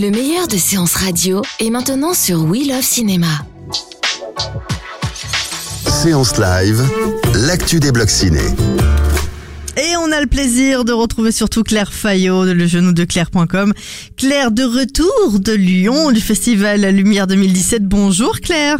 Le 0.00 0.10
meilleur 0.10 0.48
de 0.48 0.56
séances 0.56 0.94
radio 0.94 1.42
est 1.58 1.68
maintenant 1.68 2.14
sur 2.14 2.44
We 2.44 2.66
Love 2.66 2.80
Cinéma. 2.80 3.44
Séance 5.86 6.38
live, 6.38 6.82
l'actu 7.34 7.80
des 7.80 7.92
blocs 7.92 8.08
ciné. 8.08 8.40
Et 9.76 9.96
on 9.98 10.10
a 10.10 10.22
le 10.22 10.26
plaisir 10.26 10.86
de 10.86 10.92
retrouver 10.92 11.32
surtout 11.32 11.64
Claire 11.64 11.92
Fayot 11.92 12.46
de 12.46 12.52
le 12.52 12.66
genou 12.66 12.92
de 12.92 13.04
Claire.com. 13.04 13.74
Claire 14.16 14.52
de 14.52 14.62
retour 14.62 15.38
de 15.38 15.52
Lyon 15.52 16.12
du 16.12 16.20
festival 16.22 16.80
La 16.80 16.92
Lumière 16.92 17.26
2017. 17.26 17.86
Bonjour 17.86 18.40
Claire. 18.40 18.78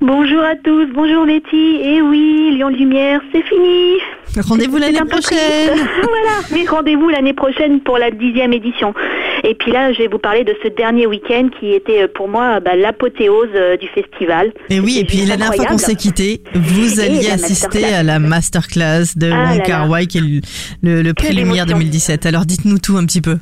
Bonjour 0.00 0.42
à 0.42 0.56
tous, 0.56 0.86
bonjour 0.94 1.24
Letty. 1.24 1.80
Et 1.82 2.02
oui, 2.02 2.52
Lyon 2.54 2.68
Lumière, 2.68 3.20
c'est 3.32 3.42
fini. 3.42 3.96
Rendez-vous 4.38 4.76
l'année 4.76 5.00
prochaine. 5.00 5.76
voilà, 6.02 6.40
mais 6.52 6.64
rendez-vous 6.66 7.08
l'année 7.08 7.32
prochaine 7.32 7.80
pour 7.80 7.98
la 7.98 8.10
dixième 8.10 8.52
édition. 8.52 8.94
Et 9.42 9.54
puis 9.54 9.72
là, 9.72 9.92
je 9.92 9.98
vais 9.98 10.08
vous 10.08 10.18
parler 10.18 10.44
de 10.44 10.54
ce 10.62 10.68
dernier 10.68 11.06
week-end 11.06 11.48
qui 11.58 11.72
était 11.72 12.02
euh, 12.02 12.08
pour 12.14 12.28
moi 12.28 12.60
bah, 12.60 12.76
l'apothéose 12.76 13.48
euh, 13.54 13.76
du 13.76 13.88
festival. 13.88 14.52
Et 14.68 14.80
oui, 14.80 14.92
C'était 14.92 15.00
et 15.00 15.04
puis 15.06 15.26
la 15.26 15.36
dernière 15.36 15.54
fois 15.54 15.64
qu'on 15.66 15.78
s'est 15.78 15.96
quitté, 15.96 16.42
vous 16.54 17.00
alliez 17.00 17.30
assister 17.30 17.84
à 17.84 18.02
la 18.02 18.18
masterclass 18.18 19.16
de 19.16 19.30
Ah 19.32 19.52
Wong 19.52 19.62
Kar. 19.62 19.90
Wai, 19.90 20.06
qui 20.06 20.18
est 20.18 20.42
le, 20.82 21.02
le, 21.02 21.14
prix 21.14 21.34
Lumière 21.34 21.64
émotion. 21.64 21.78
2017. 21.78 22.26
Alors 22.26 22.44
dites-nous 22.44 22.78
tout 22.78 22.96
un 22.96 23.06
petit 23.06 23.20
peu. 23.22 23.38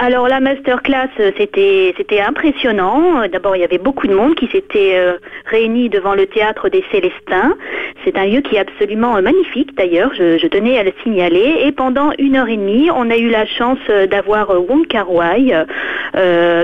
Alors 0.00 0.28
la 0.28 0.38
masterclass, 0.38 1.08
euh, 1.18 1.32
c'était 1.36 1.92
c'était 1.96 2.20
impressionnant. 2.20 3.26
D'abord, 3.26 3.56
il 3.56 3.62
y 3.62 3.64
avait 3.64 3.78
beaucoup 3.78 4.06
de 4.06 4.14
monde 4.14 4.36
qui 4.36 4.46
s'était 4.46 4.92
euh, 4.94 5.18
réuni 5.46 5.88
devant 5.88 6.14
le 6.14 6.26
théâtre 6.26 6.68
des 6.68 6.84
Célestins. 6.92 7.56
C'est 8.04 8.16
un 8.16 8.26
lieu 8.26 8.40
qui 8.40 8.54
est 8.54 8.60
absolument 8.60 9.16
euh, 9.16 9.22
magnifique 9.22 9.76
d'ailleurs. 9.76 10.12
Je, 10.14 10.46
tenais 10.46 10.78
à 10.78 10.84
le 10.84 10.92
signaler. 11.02 11.62
Et 11.64 11.72
pendant 11.72 12.12
une 12.16 12.36
heure 12.36 12.48
et 12.48 12.56
demie, 12.56 12.88
on 12.94 13.10
a 13.10 13.16
eu 13.16 13.28
la 13.28 13.44
chance 13.44 13.78
d'avoir 14.08 14.50
Wong 14.50 14.86
Kar 14.86 15.12
Wai 15.12 15.52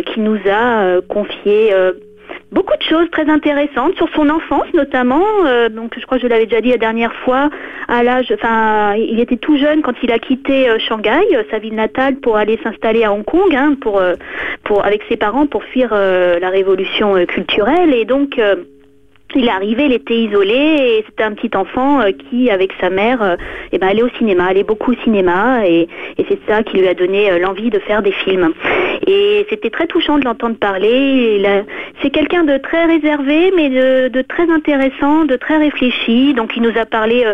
qui 0.07 0.21
nous 0.21 0.39
a 0.49 1.01
confié. 1.09 1.75
Beaucoup 2.55 2.77
de 2.77 2.85
choses 2.85 3.11
très 3.11 3.29
intéressantes 3.29 3.97
sur 3.97 4.09
son 4.15 4.31
enfance 4.31 4.73
notamment. 4.75 5.25
Euh, 5.45 5.69
donc 5.69 5.99
je 5.99 6.07
crois 6.07 6.19
que 6.19 6.23
je 6.23 6.29
l'avais 6.29 6.47
déjà 6.47 6.61
dit 6.61 6.71
la 6.71 6.77
dernière 6.77 7.13
fois. 7.25 7.51
À 7.89 8.05
l'âge, 8.05 8.33
enfin, 8.33 8.95
il 8.95 9.19
était 9.19 9.37
tout 9.37 9.57
jeune 9.57 9.83
quand 9.83 9.95
il 10.05 10.13
a 10.13 10.21
quitté 10.21 10.69
euh, 10.69 10.79
Shanghai, 10.79 11.25
euh, 11.35 11.43
sa 11.51 11.59
ville 11.59 11.75
natale, 11.75 12.15
pour 12.15 12.37
aller 12.37 12.57
s'installer 12.63 13.03
à 13.03 13.13
Hong 13.13 13.25
Kong, 13.25 13.53
hein, 13.57 13.75
pour, 13.81 14.01
pour 14.63 14.85
avec 14.85 15.03
ses 15.09 15.17
parents 15.17 15.49
pour 15.49 15.65
fuir 15.65 15.91
la 15.93 16.49
révolution 16.49 17.27
culturelle. 17.27 17.93
Et 17.93 18.05
donc 18.05 18.41
il 19.35 19.47
est 19.47 19.51
arrivé, 19.51 19.87
il 19.87 19.93
était 19.93 20.17
isolé 20.17 20.55
et 20.55 21.05
c'était 21.07 21.25
un 21.25 21.33
petit 21.33 21.57
enfant 21.57 22.01
euh, 22.01 22.11
qui, 22.13 22.51
avec 22.51 22.73
sa 22.81 22.91
mère, 22.91 23.23
euh, 23.23 23.37
eh 23.73 23.79
ben, 23.79 23.89
allait 23.89 24.03
au 24.03 24.09
cinéma, 24.11 24.47
allait 24.47 24.63
beaucoup 24.63 24.93
au 24.93 25.03
cinéma 25.03 25.67
et, 25.67 25.89
c'est 26.29 26.39
ça 26.49 26.63
qui 26.63 26.79
lui 26.79 26.89
a 26.89 26.95
donné 26.95 27.31
euh, 27.31 27.39
l'envie 27.39 27.71
de 27.71 27.79
faire 27.81 28.03
des 28.03 28.13
films. 28.13 28.53
Et 29.07 29.47
c'était 29.51 29.71
très 29.71 29.87
touchant 29.87 30.19
de 30.19 30.25
l'entendre 30.25 30.57
parler. 30.57 31.43
C'est 32.01 32.11
quelqu'un 32.11 32.45
de 32.45 32.57
très 32.59 32.85
réservé, 32.87 33.53
mais 33.55 33.69
de, 33.69 34.23
très 34.23 34.49
intéressant, 34.51 35.25
de 35.25 35.37
très 35.37 35.59
réfléchi. 35.59 36.33
Donc 36.33 36.57
il 36.57 36.63
nous 36.63 36.79
a 36.79 36.87
parlé 36.87 37.27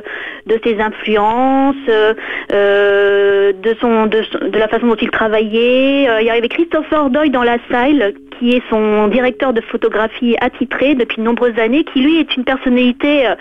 de 0.46 0.60
ses 0.64 0.80
influences, 0.80 1.76
de, 1.86 3.74
son, 3.80 4.06
de, 4.06 4.58
la 4.58 4.68
façon 4.68 4.88
dont 4.88 4.96
il 4.96 5.10
travaillait. 5.10 6.08
Il 6.20 6.26
y 6.26 6.30
avait 6.30 6.48
Christopher 6.48 7.10
Doyle 7.10 7.30
dans 7.30 7.44
la 7.44 7.58
salle, 7.70 8.14
qui 8.38 8.56
est 8.56 8.62
son 8.70 9.08
directeur 9.08 9.52
de 9.52 9.60
photographie 9.60 10.36
attitré 10.40 10.94
depuis 10.94 11.18
de 11.18 11.22
nombreuses 11.22 11.58
années, 11.58 11.79
qui 11.84 12.00
lui 12.00 12.18
est 12.18 12.36
une 12.36 12.44
personnalité, 12.44 13.26
euh, 13.26 13.34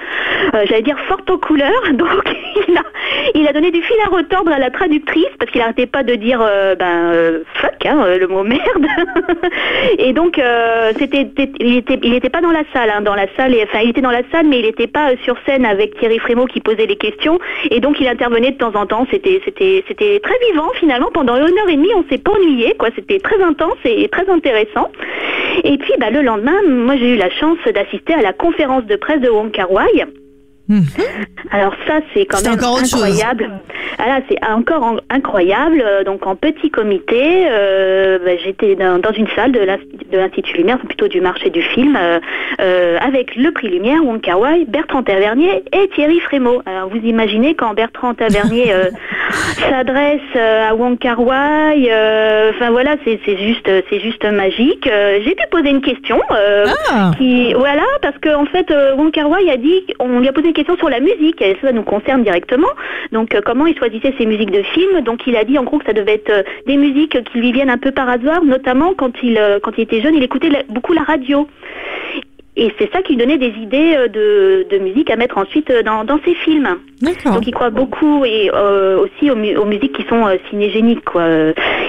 euh, 0.54 0.66
j'allais 0.68 0.82
dire, 0.82 1.00
forte 1.08 1.30
aux 1.30 1.38
couleurs. 1.38 1.84
Donc 1.94 2.10
il 3.36 3.48
a, 3.48 3.54
donné 3.54 3.72
du 3.72 3.82
fil 3.82 3.96
à 4.06 4.16
retordre 4.16 4.52
à 4.52 4.60
la 4.60 4.70
traductrice, 4.70 5.30
parce 5.38 5.52
qu'il 5.52 5.62
n'arrêtait 5.62 5.86
pas 5.86 6.04
de 6.04 6.16
dire 6.16 6.40
euh, 6.42 6.76
ben, 6.76 7.42
fuck, 7.56 7.86
hein, 7.86 8.06
le 8.18 8.28
mot 8.28 8.44
merde. 8.44 8.86
et 9.98 10.14
donc 10.14 10.40
c'était, 10.98 11.28
il 11.60 11.78
était, 11.78 12.00
il 12.04 12.20
pas 12.30 12.42
dans 12.42 12.52
la 12.52 12.64
salle, 12.74 12.92
hein, 12.92 13.02
dans 13.02 13.16
la 13.16 13.26
salle, 13.36 13.56
et, 13.56 13.64
enfin 13.64 13.80
il 13.84 13.90
était 13.90 14.02
dans 14.02 14.12
la 14.12 14.22
salle, 14.32 14.46
mais 14.48 14.60
il 14.60 14.66
n'était 14.66 14.88
pas 14.88 15.10
sur 15.24 15.36
scène 15.46 15.66
avec 15.66 15.98
Thierry 16.00 16.20
Frémaux 16.20 16.46
qui 16.46 16.60
posait 16.62 16.86
les 16.86 16.96
questions, 16.96 17.40
et 17.72 17.80
donc 17.80 18.00
il 18.00 18.08
intervenait 18.08 18.52
de 18.52 18.58
temps 18.58 18.76
en 18.76 18.86
temps. 18.86 19.08
C'était, 19.12 19.42
c'était, 19.46 19.84
c'était 19.88 20.20
très 20.20 20.38
vivant 20.50 20.70
finalement. 20.76 21.10
Pendant 21.12 21.36
une 21.36 21.58
heure 21.58 21.70
et 21.70 21.76
demie, 21.76 21.94
on 21.96 22.04
s'est 22.10 22.20
pas 22.20 22.32
ennuyé, 22.32 22.76
quoi. 22.78 22.90
C'était 22.96 23.20
très 23.20 23.42
intense 23.42 23.78
et 23.86 24.08
très 24.10 24.30
intéressant. 24.30 24.90
Et 25.64 25.78
puis 25.78 25.94
bah, 26.00 26.10
le 26.10 26.22
lendemain, 26.22 26.62
moi 26.68 26.96
j'ai 26.98 27.14
eu 27.14 27.18
la 27.18 27.30
chance 27.30 27.58
d'assister 27.74 28.14
à 28.14 28.22
la 28.22 28.29
conférence 28.34 28.86
de 28.86 28.96
presse 28.96 29.22
de 29.22 29.30
Wong 29.30 29.52
Kar 29.52 29.72
Wai. 29.72 30.06
Mhm. 30.68 30.84
Alors 31.50 31.74
ça 31.88 32.00
c'est 32.14 32.26
quand 32.28 32.38
même 32.52 32.60
incroyable. 33.08 33.50
Ah 33.98 34.20
c'est 34.30 34.38
encore 34.48 34.84
en- 34.84 34.98
incroyable. 35.10 35.82
Euh, 35.84 36.04
Donc 36.04 36.28
en 36.28 36.36
petit 36.36 36.70
comité, 36.70 37.48
euh, 37.50 38.20
bah, 38.24 38.38
j'étais 38.44 38.76
dans, 38.76 39.00
dans 39.00 39.12
une 39.12 39.28
salle 39.36 39.52
de 39.52 39.60
l'Inst- 39.62 40.12
de 40.12 40.18
l'Institut 40.18 40.58
Lumière, 40.58 40.78
plutôt 40.78 41.08
du 41.08 41.22
marché 41.22 41.50
du 41.50 41.64
film, 41.64 41.98
euh, 42.00 42.20
euh, 42.62 42.98
avec 43.02 43.36
le 43.36 43.52
prix 43.52 43.68
Lumière, 43.70 44.06
Wong 44.06 44.22
Kar 44.22 44.40
Wai, 44.40 44.66
Bertrand 44.68 45.02
Tavernier 45.02 45.64
et 45.74 45.88
Thierry 45.96 46.20
Frémaux. 46.20 46.62
Alors 46.68 46.88
vous 46.90 47.02
imaginez 47.04 47.56
quand 47.56 47.74
Bertrand 47.74 48.14
Tavernier 48.14 48.72
s'adresse 49.70 50.22
euh, 50.36 50.70
à 50.70 50.76
Wong 50.76 50.98
Kar 50.98 51.20
Wai, 51.20 51.90
euh, 51.92 52.52
enfin 52.52 52.72
voilà 52.72 52.96
c'est 53.04 53.20
juste 53.38 53.70
c'est 53.90 54.00
juste 54.00 54.26
magique. 54.26 54.88
Euh, 54.88 55.20
J'ai 55.24 55.36
pu 55.36 55.44
poser 55.52 55.70
une 55.70 55.82
question. 55.82 56.20
Ah, 56.92 57.12
qui 57.18 57.54
voilà 57.54 57.84
parce 58.02 58.18
que 58.18 58.30
en 58.36 58.46
fait 58.46 58.74
Wong 58.98 59.12
Kar 59.12 59.30
Wai 59.30 59.50
a 59.50 59.58
dit 59.58 59.86
on 60.00 60.20
lui 60.20 60.28
a 60.28 60.34
posé 60.34 60.48
une 60.48 60.54
question 60.54 60.78
sur 60.78 60.90
la 60.90 61.00
musique 61.00 61.42
et 61.42 61.58
ça 61.62 61.72
nous 61.72 61.84
concerne 61.84 62.24
directement 62.24 62.68
donc 63.12 63.36
comment 63.46 63.66
il 63.66 63.78
choisissait 63.78 64.14
ses 64.18 64.26
musiques 64.26 64.52
de 64.52 64.64
films? 64.64 65.02
Donc 65.02 65.28
il 65.28 65.36
a 65.36 65.44
dit 65.44 65.58
en 65.58 65.64
gros 65.64 65.80
que 65.80 65.86
ça 65.86 65.94
devait 65.94 66.16
être 66.16 66.46
des 66.66 66.78
musiques 66.78 67.24
qui 67.32 67.40
lui 67.40 67.52
viennent 67.52 67.70
un 67.70 67.78
peu 67.78 67.92
par 67.92 68.10
hasard 68.10 68.44
notamment 68.44 68.94
quand 68.96 69.12
il 69.24 69.40
quand 69.64 69.72
il 69.78 69.82
était 69.82 70.02
jeune 70.02 70.16
il 70.16 70.24
écoutait 70.24 70.50
beaucoup 70.70 70.94
la 70.94 71.04
radio 71.04 71.48
et 72.66 72.74
c'est 72.78 72.92
ça 72.92 73.02
qui 73.02 73.14
lui 73.14 73.18
donnait 73.20 73.38
des 73.38 73.54
idées 73.60 73.96
euh, 73.96 74.08
de, 74.08 74.68
de 74.70 74.78
musique 74.84 75.10
à 75.10 75.16
mettre 75.16 75.38
ensuite 75.38 75.70
euh, 75.72 75.82
dans, 75.84 76.04
dans 76.04 76.20
ses 76.26 76.34
films. 76.36 76.78
Donc 77.32 77.48
il 77.48 77.52
croit 77.54 77.70
beaucoup 77.70 78.26
et 78.26 78.52
euh, 78.54 79.00
aussi 79.00 79.32
aux, 79.32 79.36
mu- 79.36 79.56
aux 79.56 79.66
musiques 79.66 79.94
qui 79.94 80.04
sont 80.10 80.28
euh, 80.28 80.36
cinégéniques 80.50 81.06
quoi. 81.06 81.24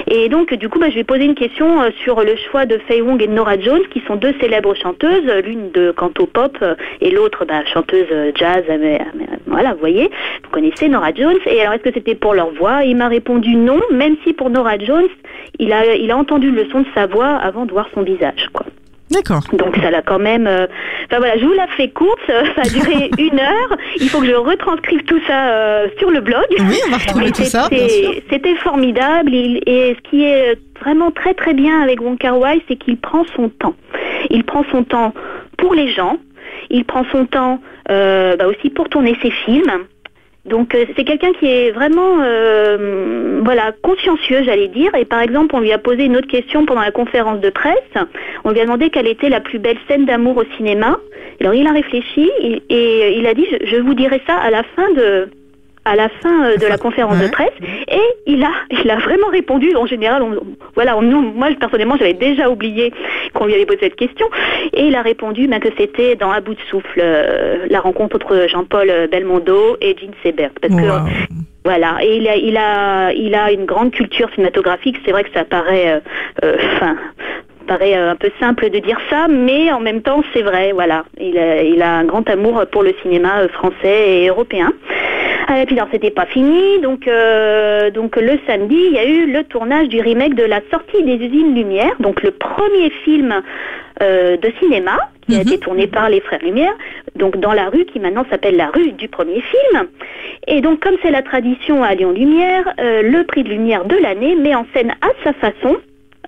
Et 0.07 0.29
donc 0.29 0.55
du 0.55 0.69
coup 0.69 0.79
bah, 0.79 0.87
je 0.91 0.95
vais 0.95 1.05
poser 1.05 1.25
une 1.25 1.35
question 1.35 1.83
euh, 1.83 1.91
sur 2.05 2.21
le 2.23 2.37
choix 2.51 2.65
de 2.67 2.79
Faye 2.87 3.03
Wong 3.03 3.21
et 3.23 3.27
de 3.27 3.33
Nora 3.33 3.59
Jones 3.59 3.83
qui 3.93 4.01
sont 4.07 4.17
deux 4.17 4.35
célèbres 4.41 4.75
chanteuses, 4.75 5.27
l'une 5.45 5.71
de 5.73 5.91
canto 5.91 6.27
pop 6.27 6.57
et 7.01 7.11
l'autre 7.11 7.45
bah, 7.45 7.65
chanteuse 7.73 8.07
jazz. 8.37 8.63
mais- 8.69 9.01
mais, 9.17 9.27
voilà, 9.47 9.73
vous 9.75 9.81
voyez, 9.81 10.09
vous 10.45 10.51
connaissez 10.53 10.89
Nora 10.89 11.11
Jones. 11.13 11.39
Et 11.47 11.61
alors 11.61 11.75
est-ce 11.75 11.83
que 11.83 11.93
c'était 11.93 12.15
pour 12.15 12.35
leur 12.35 12.51
voix? 12.55 12.85
Il 12.85 12.97
m'a 12.97 13.09
répondu 13.09 13.57
non, 13.57 13.81
même 13.91 14.15
si 14.25 14.33
pour 14.33 14.49
Nora 14.51 14.79
Jones, 14.79 15.09
il 15.59 15.73
a 15.73 15.95
il 15.97 16.11
a 16.13 16.17
entendu 16.17 16.51
le 16.53 16.67
son 16.71 16.81
de 16.81 16.87
sa 16.95 17.07
voix 17.07 17.27
avant 17.35 17.67
de 17.67 17.73
voir 17.73 17.89
son 17.95 18.03
visage 18.03 18.49
quoi. 18.53 18.65
D'accord. 19.11 19.43
Donc 19.53 19.77
ça 19.77 19.91
l'a 19.91 20.03
quand 20.03 20.19
même. 20.21 20.47
euh, 20.47 20.67
Enfin 21.07 21.19
voilà, 21.19 21.37
je 21.39 21.45
vous 21.45 21.53
la 21.53 21.67
fais 21.69 21.89
courte. 21.91 22.21
euh, 22.29 22.45
Ça 22.55 22.63
a 22.63 22.69
duré 22.69 23.11
une 23.19 23.39
heure. 23.41 23.77
Il 24.01 24.09
faut 24.09 24.21
que 24.21 24.27
je 24.27 24.35
retranscrive 24.35 25.03
tout 25.05 25.21
ça 25.27 25.49
euh, 25.51 25.89
sur 25.99 26.11
le 26.11 26.21
blog. 26.21 26.45
Oui, 26.61 26.77
on 26.87 26.91
va 26.91 26.99
retrouver 26.99 27.33
tout 27.33 27.43
ça, 27.45 27.69
c'était- 27.71 28.55
formidable. 28.57 29.33
Il- 29.35 29.63
et 29.67 29.97
ce 29.97 30.11
qui 30.11 30.23
est 30.25 30.59
vraiment 30.81 31.11
très 31.11 31.35
très 31.35 31.55
bien 31.55 31.83
avec 31.83 32.01
Wong 32.01 32.19
Kar 32.19 32.39
Wai, 32.39 32.63
c'est 32.69 32.77
qu'il 32.77 32.97
prend 32.99 33.25
son 33.37 33.49
temps. 33.49 33.75
Il 34.31 34.45
prend 34.45 34.65
son 34.71 34.85
temps 34.85 35.13
pour 35.59 35.75
les 35.75 35.89
gens. 35.93 36.19
Il 36.71 36.85
prend 36.85 37.05
son 37.11 37.27
temps 37.27 37.61
euh, 37.91 38.37
bah 38.37 38.47
aussi 38.47 38.71
pour 38.71 38.89
tourner 38.89 39.17
ses 39.23 39.31
films. 39.31 39.73
Donc 40.47 40.75
euh, 40.75 40.87
c'est 40.97 41.05
quelqu'un 41.05 41.33
qui 41.35 41.47
est 41.47 41.71
vraiment 41.71 42.21
euh, 42.21 43.41
voilà 43.45 43.73
consciencieux, 43.83 44.43
j'allais 44.43 44.69
dire. 44.69 44.95
Et 44.95 45.05
par 45.05 45.21
exemple, 45.21 45.55
on 45.55 45.61
lui 45.61 45.73
a 45.73 45.79
posé 45.79 46.05
une 46.05 46.17
autre 46.17 46.29
question 46.29 46.65
pendant 46.65 46.81
la 46.81 46.91
conférence 46.91 47.41
de 47.41 47.51
presse. 47.51 48.07
On 48.45 48.51
lui 48.51 48.61
a 48.61 48.65
demandé 48.65 48.91
quelle 48.91 49.07
était 49.07 49.29
la 49.29 49.41
plus 49.41 49.59
belle 49.59 49.79
scène 49.87 50.07
d'amour 50.07 50.39
au 50.39 50.45
cinéma. 50.57 50.99
Alors 51.41 51.55
il 51.55 51.67
a 51.67 51.73
réfléchi 51.73 52.31
et, 52.43 53.19
il 53.19 53.27
a 53.27 53.35
dit 53.35 53.47
je 53.65 53.77
vous 53.77 53.95
dirai 53.95 54.21
ça 54.27 54.35
à 54.35 54.51
la 54.51 54.63
fin 54.63 54.91
de 54.93 55.29
à 55.85 55.97
la 55.97 56.09
fin 56.09 56.45
euh, 56.45 56.57
de 56.57 56.67
la 56.67 56.77
conférence 56.79 57.19
Ouais. 57.19 57.27
de 57.27 57.31
presse 57.33 57.53
et 57.89 58.01
il 58.27 58.43
a 58.45 58.51
il 58.83 58.91
a 58.91 58.97
vraiment 58.97 59.29
répondu 59.29 59.75
en 59.77 59.87
général 59.87 60.23
on, 60.23 60.39
voilà 60.75 60.97
on- 60.97 61.03
nous 61.03 61.21
moi 61.23 61.49
personnellement 61.59 61.97
j'avais 61.99 62.13
déjà 62.15 62.51
oublié 62.51 62.93
qu'on 63.35 63.47
lui 63.47 63.55
avait 63.55 63.67
posé 63.67 63.79
cette 63.81 63.97
question 63.97 64.27
et 64.75 64.85
il 64.87 64.95
a 64.95 65.03
répondu 65.03 65.47
ben, 65.49 65.59
que 65.59 65.69
c'était 65.79 66.17
dans 66.17 66.31
À 66.31 66.41
bout 66.41 66.55
de 66.55 66.61
souffle 66.71 67.01
euh, 67.03 67.67
la 67.71 67.81
rencontre 67.81 68.17
entre 68.17 68.47
Jean-Paul 68.49 69.09
Belmondo 69.11 69.77
et 69.81 69.97
Jean 69.99 70.13
Sebert 70.23 70.51
parce 70.61 70.75
que. 70.75 70.89
Voilà, 71.63 71.99
et 72.03 72.17
il 72.17 72.27
a, 72.27 72.37
il 72.37 72.57
a, 72.57 73.13
il 73.13 73.35
a 73.35 73.53
une 73.53 73.67
grande 73.67 73.91
culture 73.93 74.31
cinématographique. 74.35 74.97
C'est 75.05 75.11
vrai 75.13 75.25
que 75.25 75.33
ça 75.35 75.45
paraît, 75.45 76.01
euh, 76.43 76.57
enfin, 76.77 76.97
paraît 77.67 77.93
un 77.95 78.17
peu 78.17 78.31
simple 78.41 78.71
de 78.71 78.79
dire 78.79 78.99
ça, 79.11 79.29
mais 79.29 79.71
en 79.71 79.79
même 79.81 80.01
temps, 80.01 80.23
c'est 80.33 80.41
vrai. 80.41 80.73
Voilà, 80.73 81.05
il 81.21 81.37
a, 81.37 81.63
il 81.63 81.83
a 81.83 81.97
un 81.99 82.05
grand 82.05 82.27
amour 82.31 82.65
pour 82.73 82.83
le 82.83 82.95
cinéma 83.03 83.47
français 83.53 84.23
et 84.23 84.29
européen. 84.29 84.73
Et 85.59 85.67
puis 85.67 85.77
alors 85.77 85.89
c'était 85.93 86.11
pas 86.13 86.27
fini, 86.27 86.79
donc 86.81 87.09
euh, 87.09 87.91
donc 87.91 88.15
le 88.17 88.39
samedi 88.47 88.77
il 88.77 88.93
y 88.93 88.99
a 88.99 89.05
eu 89.05 89.33
le 89.33 89.43
tournage 89.45 89.89
du 89.89 90.01
remake 90.01 90.35
de 90.35 90.45
la 90.45 90.61
sortie 90.71 91.03
des 91.03 91.15
usines 91.17 91.55
Lumière, 91.57 91.93
donc 91.99 92.23
le 92.23 92.31
premier 92.31 92.91
film 93.05 93.43
euh, 94.01 94.37
de 94.37 94.53
cinéma 94.61 94.97
qui 95.27 95.35
a 95.35 95.39
Mhm. 95.39 95.43
été 95.43 95.59
tourné 95.59 95.87
par 95.89 96.09
les 96.09 96.21
frères 96.21 96.43
Lumière, 96.43 96.73
donc 97.17 97.37
dans 97.39 97.53
la 97.53 97.69
rue 97.69 97.85
qui 97.85 97.99
maintenant 97.99 98.25
s'appelle 98.31 98.57
la 98.57 98.69
rue 98.69 98.93
du 98.93 99.09
premier 99.09 99.41
film. 99.41 99.89
Et 100.47 100.61
donc 100.61 100.81
comme 100.81 100.95
c'est 101.03 101.11
la 101.11 101.23
tradition 101.23 101.83
à 101.83 101.95
Lyon 101.95 102.13
Lumière, 102.13 102.73
euh, 102.79 103.03
le 103.03 103.25
prix 103.25 103.43
de 103.43 103.49
lumière 103.49 103.85
de 103.85 103.97
l'année 103.97 104.37
met 104.37 104.55
en 104.55 104.67
scène 104.73 104.95
à 105.03 105.09
sa 105.25 105.33
façon 105.33 105.77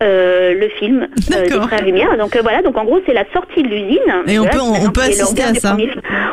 euh, 0.02 0.54
le 0.54 0.68
film 0.68 1.06
euh, 1.34 1.42
des 1.44 1.60
frères 1.66 1.84
Lumière. 1.84 2.16
Donc 2.18 2.36
euh, 2.36 2.40
voilà, 2.42 2.60
donc 2.62 2.76
en 2.76 2.84
gros 2.84 3.00
c'est 3.06 3.14
la 3.14 3.24
sortie 3.32 3.62
de 3.62 3.68
l'usine. 3.68 3.98
Et 4.26 4.38
on 4.38 4.42
Voilà, 4.42 4.50
peut- 4.58 4.62
on- 4.86 4.90
peut 4.90 5.00
assister 5.00 5.42
à 5.42 5.54
ça. 5.54 5.76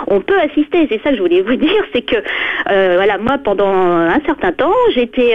On 0.08 0.20
peut 0.22 0.40
assister, 0.40 0.88
c'est 0.90 1.02
ça 1.04 1.12
que 1.12 1.18
je 1.18 1.22
voulais 1.22 1.42
vous 1.42 1.56
dire, 1.68 1.82
c'est 1.94 2.02
que 2.02 2.18
voilà, 2.66 3.18
moi 3.18 3.38
pendant 3.44 3.70
un 3.72 4.20
certain 4.26 4.52
temps, 4.52 4.74
j'étais 4.94 5.34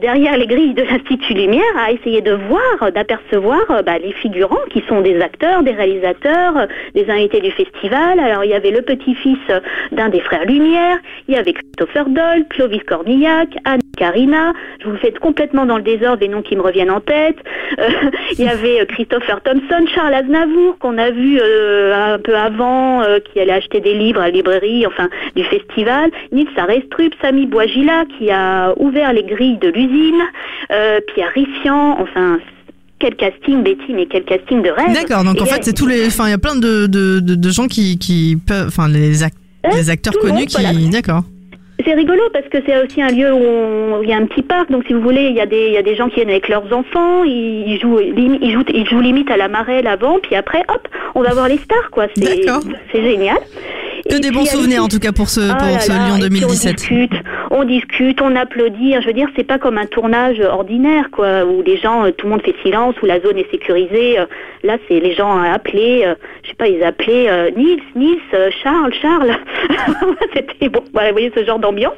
derrière 0.00 0.36
les 0.36 0.46
grilles 0.46 0.74
de 0.74 0.82
l'Institut 0.82 1.34
Lumière 1.34 1.62
à 1.78 1.92
essayer 1.92 2.20
de 2.20 2.32
voir, 2.32 2.92
d'apercevoir 2.92 3.82
bah, 3.84 3.98
les 4.02 4.12
figurants 4.12 4.58
qui 4.70 4.82
sont 4.88 5.00
des 5.00 5.20
acteurs, 5.20 5.62
des 5.62 5.72
réalisateurs, 5.72 6.66
des 6.94 7.08
invités 7.10 7.40
du 7.40 7.50
festival. 7.50 8.18
Alors 8.20 8.44
il 8.44 8.50
y 8.50 8.54
avait 8.54 8.70
le 8.70 8.82
petit-fils 8.82 9.38
d'un 9.92 10.08
des 10.08 10.20
frères 10.20 10.44
Lumière, 10.44 10.98
il 11.28 11.34
y 11.34 11.38
avait 11.38 11.52
Christopher 11.52 12.06
Doll, 12.08 12.44
Clovis 12.50 12.82
Cornillac, 12.84 13.48
Anne 13.64 13.80
Carina. 13.96 14.52
Je 14.80 14.86
vous 14.86 14.92
le 14.92 14.98
fais 14.98 15.12
complètement 15.12 15.66
dans 15.66 15.76
le 15.76 15.82
désordre 15.82 16.18
les 16.20 16.28
noms 16.28 16.42
qui 16.42 16.56
me 16.56 16.62
reviennent 16.62 16.90
en 16.90 17.00
tête. 17.00 17.36
Euh, 17.78 17.88
il 18.38 18.44
y 18.44 18.48
avait 18.48 18.80
euh, 18.80 18.84
Christopher 18.86 19.40
Thompson, 19.42 19.86
Charles 19.94 20.14
Aznavour 20.14 20.78
qu'on 20.78 20.98
a 20.98 21.10
vu 21.10 21.38
euh, 21.40 22.14
un 22.14 22.18
peu 22.18 22.36
avant, 22.36 23.02
qui 23.32 23.40
allait 23.40 23.52
acheter 23.52 23.80
des 23.80 23.94
livres 23.94 24.20
à 24.20 24.24
la 24.24 24.30
librairie, 24.30 24.86
enfin 24.86 25.08
du 25.36 25.44
festival. 25.44 26.10
Nils 26.32 26.48
Arestrup, 26.56 27.14
Samy 27.20 27.46
Bouagila 27.46 28.04
qui 28.18 28.30
a 28.30 28.74
ouvert 28.78 29.12
les 29.12 29.24
grilles 29.24 29.58
de 29.58 29.68
l'usine, 29.68 30.22
Pierre 30.68 31.32
Rifian, 31.34 31.96
enfin 32.00 32.38
quel 32.98 33.16
casting 33.16 33.62
Betty, 33.64 33.92
mais 33.92 34.06
quel 34.06 34.24
casting 34.24 34.62
de 34.62 34.70
rêve. 34.70 34.92
D'accord, 34.94 35.24
donc 35.24 35.38
Et 35.38 35.42
en 35.42 35.46
fait, 35.46 35.64
c'est 35.64 35.72
tous 35.72 35.88
les. 35.88 36.06
Enfin, 36.06 36.28
il 36.28 36.30
y 36.30 36.34
a 36.34 36.38
plein 36.38 36.54
de, 36.54 36.86
de, 36.86 37.18
de, 37.18 37.34
de 37.34 37.50
gens 37.50 37.66
qui, 37.66 37.98
qui 37.98 38.36
peuvent. 38.46 38.68
Enfin, 38.68 38.88
les, 38.88 39.24
Hein, 39.64 39.70
les 39.76 39.90
acteurs 39.90 40.14
connus 40.20 40.46
qui. 40.46 40.88
D'accord. 40.90 41.22
C'est 41.84 41.94
rigolo 41.94 42.22
parce 42.32 42.46
que 42.48 42.58
c'est 42.66 42.80
aussi 42.84 43.02
un 43.02 43.08
lieu 43.08 43.32
où 43.32 43.38
on- 43.44 43.98
où 43.98 44.02
il 44.02 44.08
y 44.08 44.12
a 44.12 44.16
un 44.16 44.26
petit 44.26 44.42
parc. 44.42 44.70
Donc 44.70 44.84
si 44.86 44.92
vous 44.92 45.00
voulez, 45.00 45.24
il 45.26 45.34
y 45.34 45.40
a 45.40 45.46
des, 45.46 45.66
il 45.68 45.72
y 45.72 45.76
a 45.78 45.82
des 45.82 45.96
gens 45.96 46.08
qui 46.08 46.16
viennent 46.16 46.30
avec 46.30 46.48
leurs 46.48 46.72
enfants. 46.72 47.24
Ils, 47.24 47.78
jouent, 47.80 47.98
limi- 47.98 48.38
ils 48.40 48.52
jouent, 48.52 48.64
ils 48.72 48.86
jouent 48.88 49.00
limite 49.00 49.30
à 49.30 49.36
la 49.36 49.48
marelle 49.48 49.86
avant. 49.86 50.18
Puis 50.20 50.36
après, 50.36 50.62
hop, 50.68 50.86
on 51.14 51.22
va 51.22 51.30
voir 51.32 51.48
les 51.48 51.58
stars, 51.58 51.90
quoi. 51.90 52.06
C'est, 52.14 52.42
c'est 52.92 53.02
génial. 53.02 53.38
Que 54.08 54.16
Et 54.16 54.20
des 54.20 54.28
puis, 54.28 54.36
bons 54.38 54.44
souvenirs 54.46 54.82
en 54.82 54.88
tout 54.88 54.98
cas 54.98 55.12
pour 55.12 55.28
ce, 55.28 55.40
Ah 55.40 55.54
pour 55.54 55.68
là 55.68 55.78
ce 55.78 55.92
là, 55.92 56.06
Lyon 56.08 56.16
et 56.16 56.28
puis 56.28 56.40
2017. 56.40 56.70
On 56.72 56.74
discute, 56.74 57.12
on 57.52 57.64
discute, 57.64 58.20
on 58.20 58.34
applaudit. 58.36 58.94
Je 59.00 59.06
veux 59.06 59.12
dire, 59.12 59.28
c'est 59.36 59.44
pas 59.46 59.58
comme 59.58 59.78
un 59.78 59.86
tournage 59.86 60.40
ordinaire, 60.40 61.06
quoi, 61.12 61.44
où 61.44 61.62
les 61.62 61.76
gens, 61.78 62.04
euh, 62.06 62.10
tout 62.10 62.26
le 62.26 62.32
monde 62.32 62.42
fait 62.42 62.54
silence, 62.64 62.96
où 63.02 63.06
la 63.06 63.20
zone 63.20 63.38
est 63.38 63.50
sécurisée. 63.50 64.18
Euh, 64.18 64.26
Là, 64.64 64.76
c'est 64.86 65.00
les 65.00 65.12
gens 65.12 65.40
à 65.42 65.50
appeler, 65.54 66.02
euh, 66.06 66.14
je 66.41 66.41
sais 66.52 66.56
pas, 66.56 66.68
ils 66.68 66.82
appelaient 66.82 67.28
euh, 67.28 67.50
Nils, 67.56 67.82
Nils, 67.94 68.18
euh, 68.34 68.50
Charles, 68.62 68.92
Charles. 68.94 69.36
C'était 70.34 70.68
bon, 70.68 70.82
voilà, 70.92 71.08
vous 71.08 71.14
voyez 71.14 71.32
ce 71.34 71.44
genre 71.44 71.58
d'ambiance. 71.58 71.92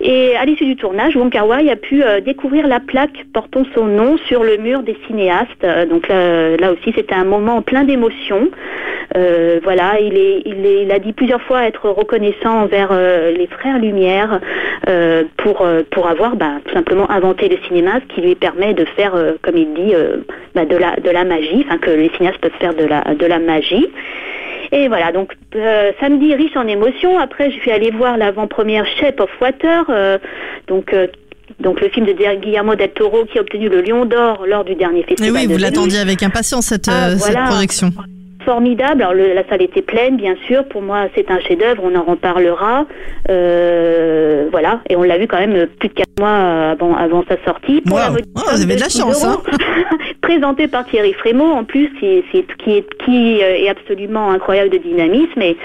Et 0.00 0.36
à 0.36 0.44
l'issue 0.44 0.66
du 0.66 0.76
tournage, 0.76 1.16
Wong 1.16 1.30
Kar 1.30 1.48
Wai 1.48 1.70
a 1.70 1.76
pu 1.76 2.02
euh, 2.02 2.20
découvrir 2.20 2.66
la 2.66 2.80
plaque 2.80 3.24
portant 3.32 3.64
son 3.74 3.86
nom 3.86 4.18
sur 4.28 4.44
le 4.44 4.56
mur 4.56 4.82
des 4.82 4.96
cinéastes. 5.06 5.64
Euh, 5.64 5.86
donc 5.86 6.08
là, 6.08 6.56
là 6.56 6.72
aussi, 6.72 6.92
c'était 6.94 7.14
un 7.14 7.24
moment 7.24 7.62
plein 7.62 7.84
d'émotions. 7.84 8.50
Voilà, 9.64 9.98
il, 10.00 10.16
est, 10.16 10.42
il, 10.46 10.64
est, 10.64 10.82
il 10.84 10.92
a 10.92 11.00
dit 11.00 11.12
plusieurs 11.12 11.42
fois 11.42 11.64
être 11.64 11.90
reconnaissant 11.90 12.60
envers 12.62 12.92
les 12.92 13.48
frères 13.48 13.78
Lumière 13.78 14.40
euh, 14.90 15.24
pour, 15.38 15.62
euh, 15.62 15.82
pour 15.90 16.06
avoir 16.08 16.36
bah, 16.36 16.54
tout 16.66 16.74
simplement 16.74 17.10
inventé 17.10 17.48
le 17.48 17.56
cinéma, 17.66 18.00
ce 18.00 18.14
qui 18.14 18.20
lui 18.20 18.34
permet 18.34 18.74
de 18.74 18.84
faire, 18.96 19.14
euh, 19.14 19.32
comme 19.42 19.56
il 19.56 19.72
dit, 19.74 19.94
euh, 19.94 20.18
bah, 20.54 20.64
de, 20.66 20.76
la, 20.76 20.96
de 20.96 21.08
la 21.10 21.24
magie, 21.24 21.64
enfin 21.66 21.78
que 21.78 21.90
les 21.90 22.10
cinéastes 22.16 22.38
peuvent 22.40 22.58
faire 22.60 22.74
de 22.74 22.84
la, 22.84 23.02
de 23.14 23.26
la 23.26 23.38
magie. 23.38 23.86
Et 24.72 24.88
voilà, 24.88 25.10
donc 25.12 25.32
euh, 25.56 25.90
samedi 26.00 26.34
riche 26.34 26.56
en 26.56 26.66
émotions. 26.68 27.18
Après, 27.18 27.50
je 27.50 27.56
suis 27.58 27.70
allée 27.70 27.90
voir 27.90 28.16
l'avant-première 28.16 28.86
Shape 28.98 29.18
of 29.20 29.30
Water, 29.40 29.84
euh, 29.88 30.18
donc 30.68 30.92
euh, 30.92 31.06
donc 31.58 31.80
le 31.80 31.88
film 31.88 32.06
de 32.06 32.12
Guillermo 32.12 32.76
del 32.76 32.90
Toro 32.90 33.24
qui 33.24 33.38
a 33.38 33.40
obtenu 33.40 33.68
le 33.68 33.80
Lion 33.82 34.04
d'Or 34.04 34.44
lors 34.46 34.64
du 34.64 34.76
dernier 34.76 35.00
Et 35.00 35.04
festival. 35.04 35.32
oui, 35.32 35.46
de 35.48 35.52
vous 35.52 35.58
l'attendiez 35.58 35.98
avec 35.98 36.22
impatience 36.22 36.66
cette, 36.66 36.88
Ah, 36.88 37.10
cette 37.18 37.34
voilà. 37.34 37.48
projection. 37.48 37.90
Formidable. 38.44 39.02
Alors 39.02 39.14
le- 39.14 39.34
la 39.34 39.46
salle 39.48 39.62
était 39.62 39.82
pleine, 39.82 40.16
bien 40.16 40.34
sûr. 40.46 40.64
Pour 40.68 40.82
moi, 40.82 41.06
c'est 41.14 41.30
un 41.30 41.38
chef-d'œuvre. 41.40 41.82
On 41.84 41.94
en 41.94 42.02
reparlera. 42.02 42.86
Euh, 43.28 44.46
voilà. 44.50 44.80
Et 44.88 44.96
on 44.96 45.02
l'a 45.02 45.18
vu 45.18 45.26
quand 45.26 45.38
même 45.38 45.66
plus 45.78 45.88
de 45.88 45.94
quatre 45.94 46.18
mois 46.18 46.70
avant, 46.70 46.96
avant 46.96 47.24
sa 47.28 47.36
sortie. 47.44 47.80
Pour 47.82 47.96
Wow. 47.96 48.02
la 48.04 48.10
modique 48.10 48.26
Oh, 48.36 48.40
vous 48.54 48.62
avez 48.62 48.76
de 48.76 48.80
la 48.80 48.88
chance, 48.88 49.16
6 49.20 49.26
euros. 49.26 49.42
Présenté 50.22 50.68
par 50.68 50.86
Thierry 50.86 51.12
Frémaux, 51.14 51.50
en 51.52 51.64
plus, 51.64 51.88
qui, 51.98 52.22
c'est, 52.32 52.44
qui, 52.62 52.72
est, 52.78 52.86
qui 53.04 53.42
euh, 53.42 53.56
est 53.64 53.68
absolument 53.68 54.30
incroyable 54.30 54.70
de 54.70 54.78
dynamisme. 54.78 55.40
Et, 55.42 55.56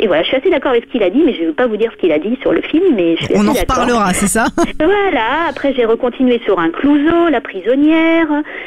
et 0.00 0.06
voilà, 0.06 0.22
je 0.22 0.28
suis 0.28 0.36
assez 0.36 0.50
d'accord 0.50 0.72
avec 0.72 0.84
ce 0.84 0.90
qu'il 0.90 1.02
a 1.02 1.10
dit, 1.10 1.22
mais 1.24 1.34
je 1.34 1.42
ne 1.42 1.46
veux 1.48 1.52
pas 1.52 1.66
vous 1.66 1.76
dire 1.76 1.90
ce 1.92 1.96
qu'il 1.98 2.10
a 2.12 2.18
dit 2.18 2.36
sur 2.42 2.52
le 2.52 2.60
film, 2.62 2.84
mais 2.96 3.16
je 3.16 3.24
suis 3.24 3.34
On 3.36 3.46
en 3.46 3.52
reparlera, 3.52 4.12
c'est 4.14 4.26
ça? 4.26 4.46
Voilà, 4.80 5.48
après 5.48 5.72
j'ai 5.74 5.84
recontinué 5.84 6.40
sur 6.44 6.58
un 6.58 6.70
Clouseau, 6.70 7.28
la 7.30 7.40
prisonnière, 7.40 8.26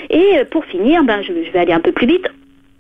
et 0.10 0.38
euh, 0.40 0.46
pour 0.50 0.64
finir, 0.66 1.04
ben, 1.04 1.22
je, 1.22 1.34
je 1.46 1.52
vais 1.52 1.60
aller 1.60 1.74
un 1.74 1.80
peu 1.80 1.92
plus 1.92 2.08
vite. 2.08 2.28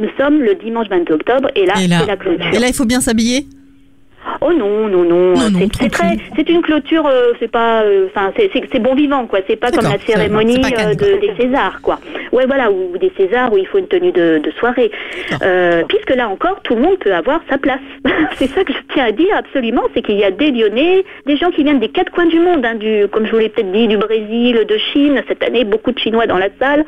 Nous 0.01 0.09
sommes 0.17 0.41
le 0.41 0.55
dimanche 0.55 0.87
22 0.89 1.13
octobre, 1.13 1.49
et 1.55 1.67
là, 1.67 1.73
c'est 1.75 1.87
la 1.87 2.17
clôture. 2.17 2.53
Et 2.53 2.57
là, 2.57 2.67
il 2.67 2.73
faut 2.73 2.85
bien 2.85 3.01
s'habiller 3.01 3.45
Oh 4.41 4.51
non, 4.51 4.87
non, 4.87 5.03
non, 5.03 5.33
Non, 5.35 5.49
non, 5.51 5.67
c'est, 5.79 5.89
très, 5.89 6.17
c'est 6.35 6.49
une 6.49 6.61
clôture, 6.61 7.05
euh, 7.05 7.33
c'est 7.39 7.47
pas, 7.47 7.83
euh, 7.83 8.07
enfin, 8.09 8.31
c'est, 8.35 8.49
c'est, 8.71 8.79
bon 8.79 8.95
vivant, 8.95 9.27
quoi. 9.27 9.39
C'est 9.47 9.55
pas 9.55 9.71
comme 9.71 9.83
la 9.83 9.99
cérémonie 9.99 10.57
euh, 10.57 10.95
de, 10.95 11.19
des 11.21 11.33
Césars, 11.39 11.79
quoi. 11.81 11.99
Ouais, 12.31 12.45
voilà, 12.45 12.71
ou 12.71 12.97
des 12.97 13.11
Césars 13.17 13.51
où 13.51 13.57
il 13.57 13.67
faut 13.67 13.77
une 13.77 13.87
tenue 13.87 14.11
de, 14.11 14.39
de 14.41 14.51
soirée. 14.51 14.89
Euh, 15.41 15.83
puisque 15.87 16.15
là 16.15 16.29
encore, 16.29 16.61
tout 16.61 16.75
le 16.75 16.81
monde 16.81 16.97
peut 16.99 17.13
avoir 17.13 17.41
sa 17.49 17.57
place. 17.57 17.79
c'est 18.35 18.47
ça 18.47 18.63
que 18.63 18.71
je 18.71 18.79
tiens 18.93 19.05
à 19.05 19.11
dire 19.11 19.35
absolument, 19.35 19.83
c'est 19.93 20.01
qu'il 20.01 20.17
y 20.17 20.23
a 20.23 20.31
des 20.31 20.51
Lyonnais, 20.51 21.03
des 21.25 21.37
gens 21.37 21.51
qui 21.51 21.63
viennent 21.63 21.79
des 21.79 21.89
quatre 21.89 22.11
coins 22.11 22.27
du 22.27 22.39
monde, 22.39 22.65
hein, 22.65 22.75
du, 22.75 23.07
comme 23.11 23.25
je 23.25 23.31
vous 23.31 23.39
l'ai 23.39 23.49
peut-être 23.49 23.71
dit, 23.71 23.87
du 23.87 23.97
Brésil, 23.97 24.65
de 24.67 24.77
Chine. 24.77 25.21
Cette 25.27 25.43
année, 25.43 25.65
beaucoup 25.65 25.91
de 25.91 25.99
Chinois 25.99 26.25
dans 26.25 26.37
la 26.37 26.49
salle. 26.59 26.85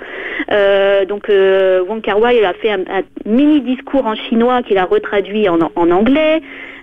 Euh, 0.52 1.06
donc, 1.06 1.30
euh, 1.30 1.84
Wong 1.88 2.02
Kar 2.02 2.20
Wai 2.20 2.44
a 2.46 2.54
fait 2.54 2.72
un, 2.72 2.82
un 2.90 3.02
mini 3.26 3.62
discours 3.62 4.06
en 4.06 4.16
chinois 4.16 4.62
qu'il 4.64 4.78
a 4.78 4.86
retraduit 4.86 5.50
en, 5.50 5.60
en 5.76 5.92
anglais. 5.92 6.42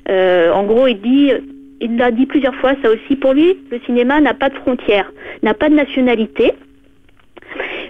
En 0.08 0.64
gros, 0.64 0.88
il 0.88 1.00
dit, 1.00 1.32
il 1.80 1.96
l'a 1.96 2.10
dit 2.10 2.26
plusieurs 2.26 2.54
fois, 2.56 2.74
ça 2.82 2.90
aussi 2.90 3.16
pour 3.16 3.32
lui, 3.32 3.56
le 3.70 3.78
cinéma 3.86 4.20
n'a 4.20 4.34
pas 4.34 4.50
de 4.50 4.54
frontières, 4.56 5.10
n'a 5.42 5.54
pas 5.54 5.68
de 5.68 5.74
nationalité. 5.74 6.52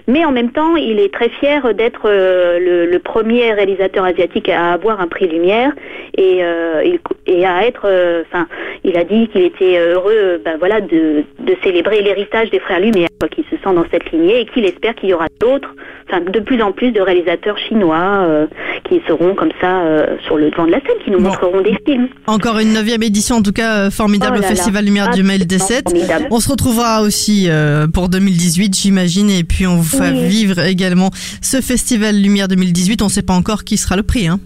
Mais 0.07 0.25
en 0.25 0.31
même 0.31 0.51
temps, 0.51 0.75
il 0.75 0.99
est 0.99 1.13
très 1.13 1.29
fier 1.29 1.73
d'être 1.73 2.01
euh, 2.05 2.87
le, 2.89 2.99
premier 2.99 3.53
réalisateur 3.53 4.05
asiatique 4.05 4.49
à 4.49 4.73
avoir 4.73 5.01
un 5.01 5.07
prix 5.07 5.27
Lumière. 5.27 5.71
Et, 6.17 6.43
euh, 6.43 6.97
à 7.45 7.65
être, 7.65 7.85
euh, 7.85 8.23
enfin, 8.27 8.47
il 8.83 8.97
a 8.97 9.03
dit 9.03 9.27
qu'il 9.29 9.41
était 9.43 9.79
heureux, 9.79 10.41
ben 10.43 10.57
de, 10.81 11.23
célébrer 11.63 12.01
l'héritage 12.01 12.49
des 12.49 12.59
frères 12.59 12.79
Lumière, 12.79 13.09
qui 13.31 13.45
dans 13.63 13.85
cette 13.91 14.11
lignée 14.11 14.41
et 14.41 14.45
qu'il 14.47 14.65
espère 14.65 14.95
qu'il 14.95 15.09
y 15.09 15.13
aura 15.13 15.27
d'autres, 15.39 15.69
enfin, 16.09 16.21
de 16.21 16.39
plus 16.39 16.61
en 16.61 16.71
plus 16.71 16.91
de 16.91 16.99
réalisateurs 16.99 17.57
chinois 17.57 17.97
euh, 18.27 18.47
qui 18.89 19.01
seront 19.07 19.35
comme 19.35 19.51
ça 19.61 19.81
euh, 19.81 20.17
sur 20.25 20.37
le 20.37 20.49
devant 20.49 20.65
de 20.65 20.71
la 20.71 20.79
scène, 20.81 20.97
qui 21.05 21.11
nous 21.11 21.19
Bon. 21.19 21.25
montreront 21.29 21.61
des 21.61 21.77
films. 21.85 22.07
Encore 22.27 22.57
une 22.59 22.73
neuvième 22.73 23.03
édition, 23.03 23.37
en 23.37 23.41
tout 23.41 23.51
cas 23.53 23.77
euh, 23.85 23.91
formidable 23.91 24.33
Oh 24.35 24.39
au 24.39 24.41
là 24.41 24.49
là. 24.49 24.55
Festival 24.55 24.83
Lumière 24.85 25.11
du 25.11 25.23
Mail 25.23 25.45
des 25.45 25.55
Absolument 25.61 25.89
7. 25.89 25.89
formidable. 25.89 26.27
On 26.31 26.39
se 26.39 26.49
retrouvera 26.49 27.01
aussi 27.01 27.45
euh, 27.49 27.87
pour 27.87 28.09
2018, 28.09 28.75
j'imagine, 28.75 29.29
et 29.29 29.43
puis 29.43 29.67
on 29.67 29.75
vous 29.77 29.97
fait 29.97 30.11
Oui. 30.11 30.27
vivre 30.27 30.59
également 30.59 31.11
ce 31.41 31.61
Festival 31.61 32.15
Lumière 32.15 32.47
2018. 32.47 33.01
On 33.01 33.05
ne 33.05 33.09
sait 33.11 33.21
pas 33.21 33.33
encore 33.35 33.63
qui 33.63 33.77
sera 33.77 33.95
le 33.95 34.03
prix. 34.03 34.27
Hein. 34.27 34.39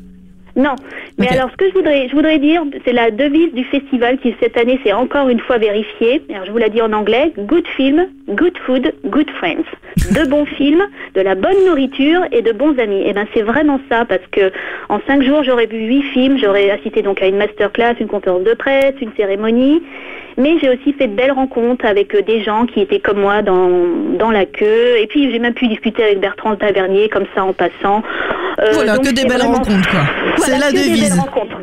Non, 0.56 0.76
mais 1.18 1.28
alors 1.28 1.50
ce 1.52 1.58
que 1.58 1.68
je 1.68 1.74
voudrais, 1.74 2.08
je 2.08 2.16
voudrais 2.16 2.40
dire, 2.40 2.64
c'est 2.86 2.94
la 2.94 3.12
devise 3.12 3.54
du 3.54 3.66
festival 3.66 4.18
qui 4.20 4.34
cette 4.40 4.58
année 4.58 4.80
s'est 4.86 4.94
encore 4.94 5.28
une 5.28 5.42
fois 5.42 5.58
vérifiée. 5.58 6.22
Alors 6.30 6.46
je 6.46 6.52
vous 6.52 6.58
la 6.58 6.70
dis 6.70 6.82
en 6.82 6.94
anglais 6.94 7.34
good 7.38 7.68
film, 7.76 8.08
good 8.30 8.58
food, 8.66 8.94
good 9.06 9.30
friends. 9.32 9.66
De 10.12 10.26
bons 10.30 10.46
films, 10.58 10.84
de 11.14 11.20
la 11.20 11.36
bonne 11.36 11.66
nourriture 11.66 12.22
et 12.32 12.42
de 12.42 12.54
bons 12.54 12.80
amis. 12.80 13.04
Et 13.06 13.12
ben 13.12 13.28
c'est 13.34 13.42
vraiment 13.42 13.82
ça 13.90 14.06
parce 14.06 14.26
que 14.32 14.52
en 14.88 15.02
cinq 15.06 15.24
jours 15.24 15.44
j'aurais 15.44 15.66
vu 15.66 15.78
huit 15.78 16.04
films, 16.14 16.38
j'aurais 16.38 16.70
assisté 16.70 17.02
donc 17.02 17.22
à 17.22 17.28
une 17.28 17.38
masterclass, 17.38 17.96
une 18.00 18.08
conférence 18.08 18.44
de 18.44 18.54
presse, 18.54 18.96
une 19.02 19.12
cérémonie. 19.18 19.84
Mais 20.38 20.58
j'ai 20.60 20.70
aussi 20.70 20.94
fait 20.94 21.08
de 21.08 21.16
belles 21.16 21.32
rencontres 21.32 21.86
avec 21.86 22.14
euh, 22.14 22.22
des 22.22 22.42
gens 22.44 22.66
qui 22.66 22.82
étaient 22.82 23.00
comme 23.00 23.22
moi 23.22 23.42
dans, 23.42 23.70
dans 24.18 24.32
la 24.32 24.46
queue. 24.46 24.98
Et 25.00 25.08
puis 25.08 25.32
j'ai 25.32 25.40
même 25.40 25.54
pu 25.54 25.68
discuter 25.68 26.04
avec 26.04 26.20
Bertrand 26.20 26.56
Tavernier 26.56 27.10
comme 27.10 27.26
ça 27.34 27.44
en 27.44 27.54
passant. 27.54 28.04
Euh, 28.60 28.72
Voilà, 28.74 28.96
donc 28.96 29.06
que 29.06 29.12
des 29.12 29.26
belles 29.26 29.42
rencontres, 29.42 29.90
quoi. 29.90 30.02
Voilà, 30.38 30.54
C'est 30.54 30.60
la 30.60 30.72
des 30.72 30.90
devise. 30.90 31.10
belles 31.10 31.20
rencontres. 31.20 31.55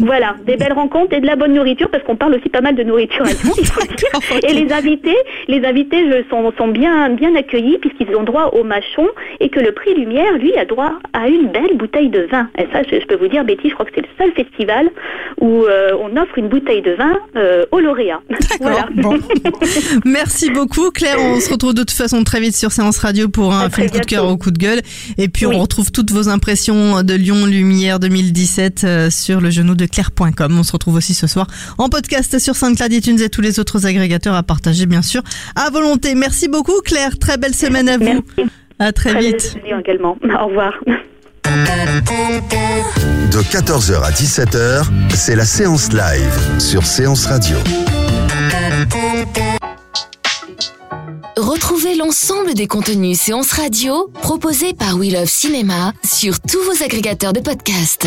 Voilà, 0.00 0.36
des 0.46 0.56
belles 0.56 0.72
rencontres 0.72 1.14
et 1.14 1.20
de 1.20 1.26
la 1.26 1.36
bonne 1.36 1.52
nourriture 1.54 1.88
parce 1.90 2.02
qu'on 2.04 2.16
parle 2.16 2.34
aussi 2.34 2.48
pas 2.48 2.60
mal 2.60 2.74
de 2.74 2.82
nourriture 2.82 3.24
à 3.24 3.30
Lyon, 3.30 3.54
il 3.58 3.66
faut 3.66 3.80
le 3.80 3.86
dire. 3.96 4.08
D'accord, 4.12 4.36
ok. 4.36 4.50
Et 4.50 4.54
les 4.54 4.72
invités, 4.72 5.16
les 5.48 5.64
invités 5.64 6.04
je, 6.10 6.28
sont, 6.30 6.52
sont 6.56 6.68
bien, 6.68 7.10
bien 7.10 7.34
accueillis 7.34 7.78
puisqu'ils 7.78 8.14
ont 8.16 8.22
droit 8.24 8.50
au 8.52 8.64
machon 8.64 9.06
et 9.40 9.48
que 9.48 9.60
le 9.60 9.72
prix 9.72 9.94
Lumière, 9.94 10.32
lui, 10.38 10.52
a 10.56 10.64
droit 10.64 10.92
à 11.12 11.28
une 11.28 11.48
belle 11.48 11.76
bouteille 11.76 12.08
de 12.08 12.22
vin. 12.30 12.48
Et 12.58 12.66
ça, 12.72 12.82
je, 12.90 13.00
je 13.00 13.06
peux 13.06 13.16
vous 13.16 13.28
dire, 13.28 13.44
Betty, 13.44 13.68
je 13.68 13.74
crois 13.74 13.86
que 13.86 13.92
c'est 13.94 14.02
le 14.02 14.08
seul 14.18 14.32
festival 14.32 14.90
où 15.40 15.64
euh, 15.64 15.92
on 16.00 16.16
offre 16.16 16.38
une 16.38 16.48
bouteille 16.48 16.82
de 16.82 16.92
vin 16.92 17.12
euh, 17.36 17.64
au 17.70 17.80
lauréat. 17.80 18.20
Bon. 18.96 19.18
Merci 20.04 20.50
beaucoup, 20.50 20.90
Claire. 20.90 21.16
On 21.18 21.40
se 21.40 21.50
retrouve 21.50 21.74
de 21.74 21.80
toute 21.80 21.90
façon 21.90 22.22
très 22.24 22.40
vite 22.40 22.54
sur 22.54 22.72
Séance 22.72 22.98
Radio 22.98 23.28
pour 23.28 23.52
un 23.52 23.68
film 23.70 23.90
coup 23.90 23.98
de 23.98 24.04
cœur 24.06 24.26
au 24.26 24.36
coup 24.36 24.50
de 24.50 24.58
gueule. 24.58 24.80
Et 25.18 25.28
puis, 25.28 25.46
Oui. 25.46 25.56
on 25.56 25.60
retrouve 25.60 25.90
toutes 25.90 26.10
vos 26.10 26.28
impressions 26.28 27.02
de 27.02 27.14
Lyon 27.14 27.46
Lumière 27.46 27.98
2017 27.98 28.82
euh, 28.84 29.10
sur 29.10 29.40
le 29.40 29.50
genou 29.64 29.74
de 29.74 29.86
Claire.com. 29.86 30.58
On 30.58 30.62
se 30.62 30.72
retrouve 30.72 30.94
aussi 30.96 31.14
ce 31.14 31.26
soir 31.26 31.46
en 31.78 31.88
podcast 31.88 32.38
sur 32.38 32.54
SoundCloud, 32.54 32.92
iTunes 32.92 33.20
et 33.20 33.28
tous 33.30 33.40
les 33.40 33.58
autres 33.58 33.86
agrégateurs 33.86 34.34
à 34.34 34.42
partager, 34.42 34.86
bien 34.86 35.02
sûr, 35.02 35.22
à 35.56 35.70
volonté. 35.70 36.14
Merci 36.14 36.48
beaucoup, 36.48 36.80
Claire. 36.84 37.18
Très 37.18 37.38
belle 37.38 37.54
semaine 37.54 37.88
à 37.88 37.96
vous. 37.98 38.04
Merci. 38.04 38.50
À 38.78 38.92
très 38.92 39.10
Très 39.10 39.20
vite. 39.20 39.56
également. 39.80 40.16
Au 40.42 40.46
revoir. 40.48 40.72
De 43.30 43.38
14h 43.42 44.02
à 44.02 44.10
17h, 44.10 44.84
c'est 45.14 45.36
la 45.36 45.44
séance 45.44 45.92
live 45.92 46.38
sur 46.58 46.84
Séance 46.84 47.26
Radio. 47.26 47.56
Retrouvez 51.36 51.94
l'ensemble 51.96 52.54
des 52.54 52.66
contenus 52.66 53.18
séances 53.20 53.52
radio 53.52 54.10
proposés 54.22 54.72
par 54.72 54.96
We 54.96 55.12
Love 55.12 55.26
Cinéma 55.28 55.92
sur 56.04 56.40
tous 56.40 56.60
vos 56.64 56.82
agrégateurs 56.84 57.32
de 57.32 57.40
podcasts. 57.40 58.06